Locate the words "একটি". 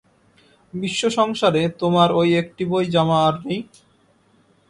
2.35-2.63